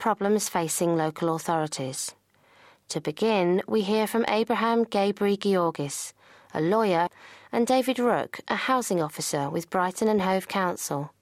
[0.00, 2.14] problems facing local authorities.
[2.88, 6.12] To begin, we hear from Abraham Gabri Georgis,
[6.52, 7.08] a lawyer,
[7.52, 11.12] and David Rook, a housing officer with Brighton and Hove Council.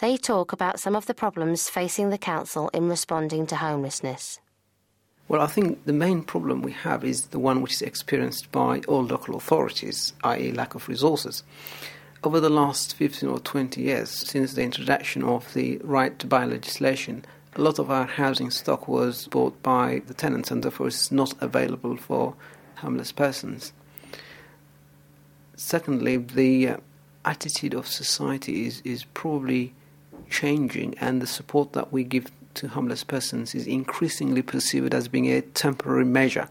[0.00, 4.38] They talk about some of the problems facing the council in responding to homelessness.
[5.28, 8.82] Well, I think the main problem we have is the one which is experienced by
[8.86, 11.42] all local authorities, i.e., lack of resources.
[12.22, 16.44] Over the last 15 or 20 years, since the introduction of the right to buy
[16.44, 17.24] legislation,
[17.56, 21.32] a lot of our housing stock was bought by the tenants and therefore is not
[21.40, 22.34] available for
[22.76, 23.72] homeless persons.
[25.56, 26.76] Secondly, the uh,
[27.24, 29.72] attitude of society is, is probably
[30.28, 35.32] changing, and the support that we give to homeless persons is increasingly perceived as being
[35.32, 36.48] a temporary measure.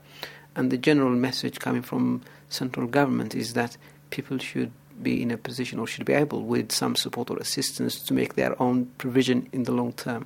[0.56, 3.78] And the general message coming from central government is that
[4.10, 4.72] people should
[5.04, 8.34] be in a position or should be able, with some support or assistance, to make
[8.34, 10.26] their own provision in the long term.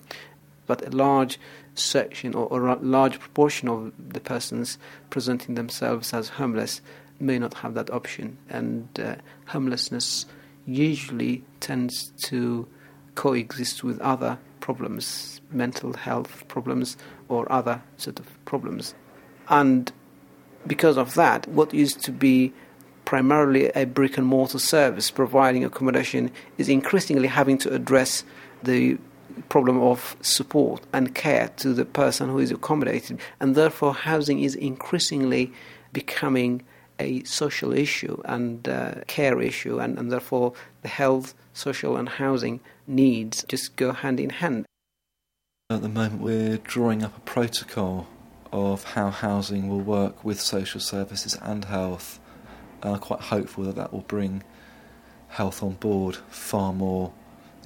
[0.69, 1.39] But a large
[1.73, 4.77] section or, or a large proportion of the persons
[5.09, 6.81] presenting themselves as homeless
[7.19, 9.15] may not have that option, and uh,
[9.47, 10.27] homelessness
[10.67, 12.67] usually tends to
[13.15, 16.97] coexist with other problems, mental health problems,
[17.29, 18.93] or other sort of problems.
[19.49, 19.91] And
[20.67, 22.53] because of that, what used to be
[23.05, 26.29] primarily a brick and mortar service providing accommodation
[26.59, 28.23] is increasingly having to address
[28.61, 28.99] the
[29.49, 34.55] problem of support and care to the person who is accommodated, and therefore housing is
[34.55, 35.51] increasingly
[35.93, 36.61] becoming
[36.99, 42.59] a social issue and uh, care issue, and, and therefore the health, social, and housing
[42.87, 44.65] needs just go hand in hand.
[45.69, 48.07] At the moment, we're drawing up a protocol
[48.51, 52.19] of how housing will work with social services and health.
[52.81, 54.43] And I'm quite hopeful that that will bring
[55.29, 57.13] health on board far more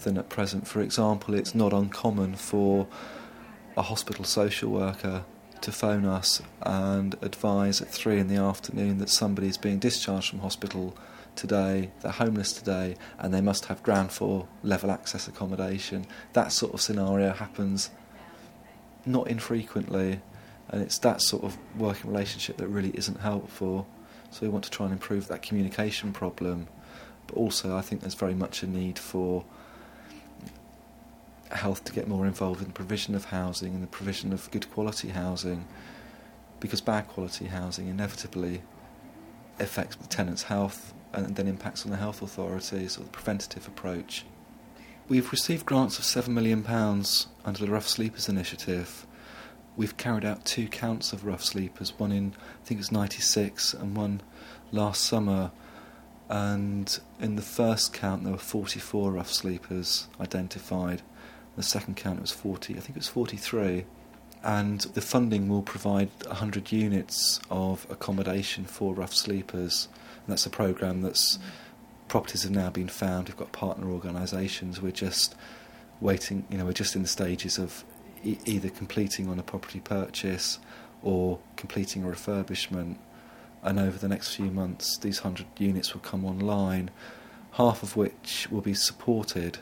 [0.04, 0.68] than at present.
[0.68, 2.88] For example, it's not uncommon for
[3.76, 5.26] a hospital social worker
[5.62, 10.30] to phone us and advise at three in the afternoon that somebody is being discharged
[10.30, 10.96] from hospital
[11.36, 16.06] today, they're homeless today, and they must have ground floor level access accommodation.
[16.34, 17.90] That sort of scenario happens
[19.06, 20.20] not infrequently,
[20.70, 23.88] and it's that sort of working relationship that really isn't helpful.
[24.32, 26.68] So we want to try and improve that communication problem,
[27.28, 29.46] but also I think there's very much a need for
[31.56, 34.70] health to get more involved in the provision of housing and the provision of good
[34.72, 35.66] quality housing,
[36.60, 38.62] because bad quality housing inevitably
[39.60, 44.26] affects the tenant's health and then impacts on the health authorities or the preventative approach.
[45.10, 49.06] We've received grants of £7 million under the Rough Sleepers initiative.
[49.76, 53.74] We've carried out two counts of rough sleepers, one in, I think it was 96,
[53.74, 54.22] and one
[54.72, 55.52] last summer.
[56.30, 61.02] And in the first count, there were 44 rough sleepers identified.
[61.56, 63.86] The second count, was 40, I think it was 43
[64.44, 69.88] and the funding will provide 100 units of accommodation for rough sleepers
[70.26, 71.40] and that's a program that's
[72.08, 73.28] properties have now been found.
[73.28, 74.82] We've got partner organisations.
[74.82, 75.36] We're just
[76.00, 76.46] waiting.
[76.50, 77.84] You know, we're just in the stages of
[78.24, 80.60] e- either completing on a property purchase
[81.02, 82.98] or completing a refurbishment.
[83.64, 86.92] And over the next few months, these hundred units will come online,
[87.54, 89.58] half of which will be supported,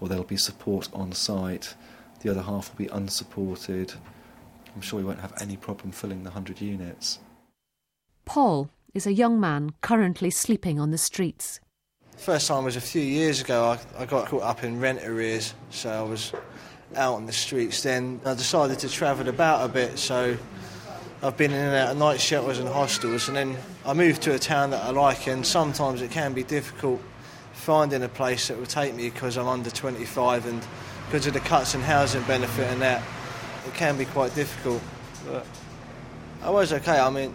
[0.00, 1.74] or there'll be support on site.
[2.20, 3.92] The other half will be unsupported.
[4.74, 7.18] I'm sure we won't have any problem filling the hundred units.
[8.24, 11.60] Paul is a young man currently sleeping on the streets.
[12.16, 13.64] First time was a few years ago.
[13.64, 16.32] I, I got caught up in rent arrears, so I was
[16.96, 18.20] out on the streets then.
[18.24, 20.36] I decided to travel about a bit, so
[21.22, 24.34] I've been in and out of night shelters and hostels, and then I moved to
[24.34, 27.00] a town that I like, and sometimes it can be difficult
[27.58, 30.66] finding a place that will take me because I'm under 25 and
[31.06, 33.02] because of the cuts in housing benefit and that,
[33.66, 34.82] it can be quite difficult.
[35.26, 35.44] But
[36.42, 36.98] I was okay.
[36.98, 37.34] I mean,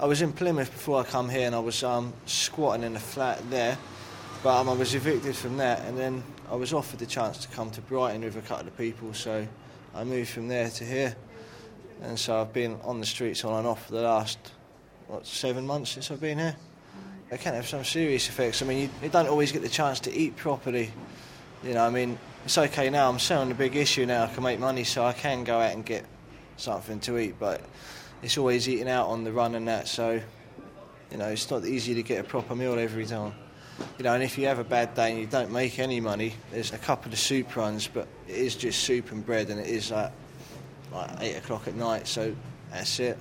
[0.00, 3.00] I was in Plymouth before I come here, and I was um, squatting in a
[3.00, 3.78] flat there.
[4.42, 7.48] But um, I was evicted from that, and then I was offered the chance to
[7.48, 9.46] come to Brighton with a couple of people, so
[9.94, 11.16] I moved from there to here.
[12.02, 14.38] And so I've been on the streets on and off for the last
[15.06, 16.56] what seven months since I've been here.
[17.32, 18.60] It can have some serious effects.
[18.60, 20.90] I mean, you, you don't always get the chance to eat properly.
[21.64, 23.08] You know, I mean, it's okay now.
[23.08, 24.24] I'm selling a big issue now.
[24.24, 26.04] I can make money, so I can go out and get
[26.58, 27.36] something to eat.
[27.40, 27.62] But
[28.22, 29.88] it's always eating out on the run and that.
[29.88, 30.20] So,
[31.10, 33.32] you know, it's not easy to get a proper meal every time.
[33.96, 36.34] You know, and if you have a bad day and you don't make any money,
[36.50, 39.68] there's a couple of soup runs, but it is just soup and bread, and it
[39.68, 40.12] is like,
[40.92, 42.06] like eight o'clock at night.
[42.06, 42.36] So
[42.70, 43.16] that's it.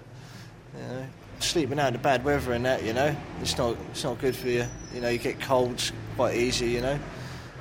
[0.75, 1.05] You know,
[1.43, 2.83] sleeping out in the bad weather and that.
[2.83, 4.65] You know, it's not it's not good for you.
[4.93, 6.69] You know, you get colds quite easy.
[6.69, 6.99] You know,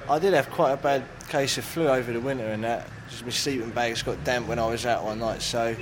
[0.09, 2.88] I did have quite a bad case of flu over the winter and that.
[3.09, 5.43] Just my sleeping bags got damp when I was out one night.
[5.43, 5.75] So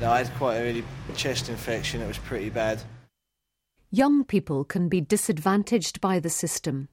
[0.00, 0.84] no, I had quite a really
[1.14, 2.00] chest infection.
[2.00, 2.82] It was pretty bad.
[3.90, 6.88] Young people can be disadvantaged by the system.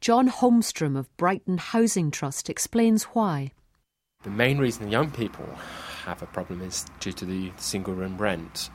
[0.00, 3.52] John Holmstrom of Brighton Housing Trust explains why.
[4.22, 5.46] The main reason young people
[6.04, 8.70] have a problem is due to the single room rent.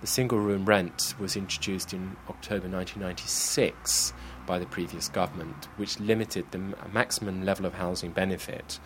[0.00, 4.12] The single room rent was introduced in October 1996
[4.46, 6.58] by the previous government, which limited the
[6.92, 8.78] maximum level of housing benefit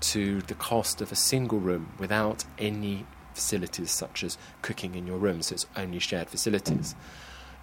[0.00, 5.18] to the cost of a single room without any facilities such as cooking in your
[5.18, 6.96] room, so it's only shared facilities.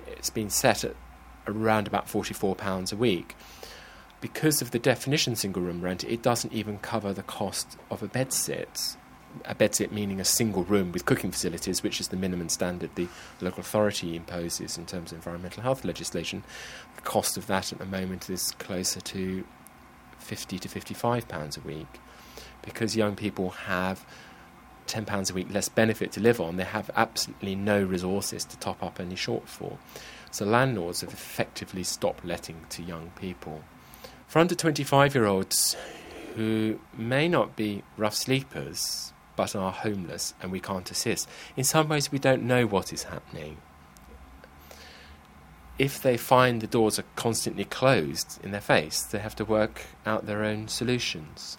[0.08, 0.96] It's been set at
[1.46, 3.36] around about £44 a week.
[4.22, 8.08] Because of the definition single room rent, it doesn't even cover the cost of a
[8.08, 8.96] bed bedsit
[9.46, 13.08] a bedsit meaning a single room with cooking facilities, which is the minimum standard the
[13.42, 16.44] local authority imposes in terms of environmental health legislation,
[16.96, 19.44] the cost of that at the moment is closer to
[20.20, 22.00] 50 to 55 pounds a week.
[22.62, 24.06] Because young people have
[24.88, 28.58] 10 pounds a week less benefit to live on, they have absolutely no resources to
[28.58, 29.78] top up any shortfall.
[30.32, 33.64] So landlords have effectively stopped letting to young people.
[34.28, 35.76] For under 25 year olds
[36.36, 41.28] who may not be rough sleepers, but are homeless and we can't assist.
[41.56, 43.58] In some ways, we don't know what is happening.
[45.80, 49.82] If they find the doors are constantly closed in their face, they have to work
[50.06, 51.58] out their own solutions.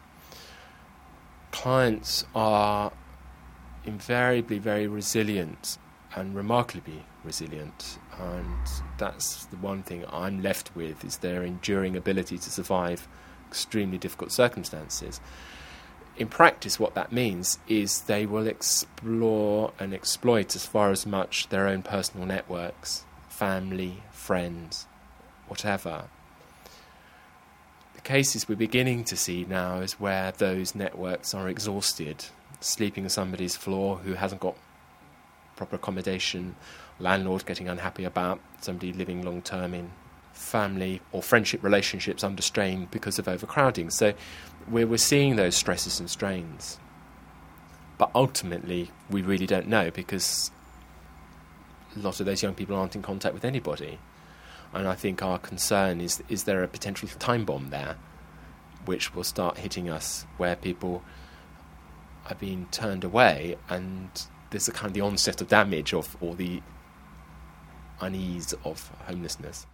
[1.50, 2.92] Clients are
[3.84, 5.78] invariably very resilient
[6.14, 8.66] and remarkably resilient, and
[8.98, 13.08] that's the one thing I'm left with is their enduring ability to survive
[13.48, 15.20] extremely difficult circumstances
[16.16, 21.48] in practice, what that means is they will explore and exploit as far as much
[21.48, 24.86] their own personal networks, family, friends,
[25.48, 26.04] whatever.
[27.96, 32.26] The cases we're beginning to see now is where those networks are exhausted,
[32.60, 34.56] sleeping on somebody's floor who hasn't got
[35.56, 36.54] proper accommodation,
[37.00, 39.90] landlord getting unhappy about somebody living long term in
[40.32, 43.90] family or friendship relationships under strain because of overcrowding.
[43.90, 44.14] So
[44.68, 46.78] we're, we're seeing those stresses and strains.
[47.98, 50.50] But ultimately, we really don't know because
[51.96, 53.98] a lot of those young people aren't in contact with anybody.
[54.72, 57.96] And I think our concern is is there a potential time bomb there
[58.84, 61.02] which will start hitting us where people
[62.28, 66.34] are being turned away and there's a kind of the onset of damage of or
[66.34, 66.60] the
[68.00, 69.66] unease of homelessness.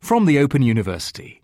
[0.00, 1.43] From the Open University.